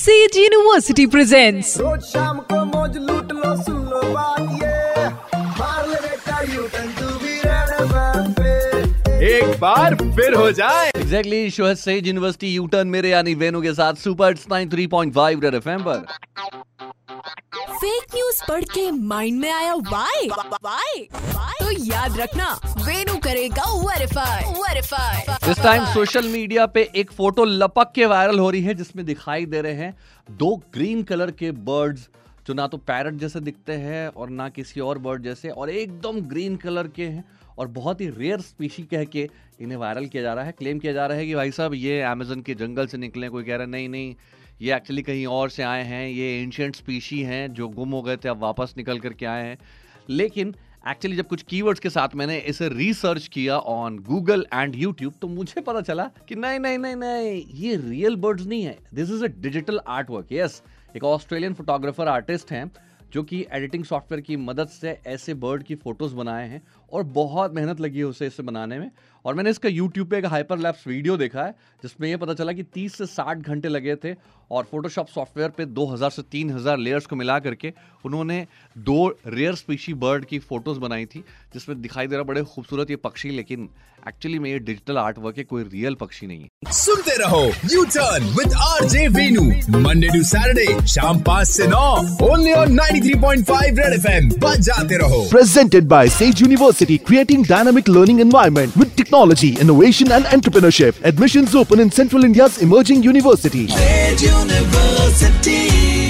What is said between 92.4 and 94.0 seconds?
on 93.5 red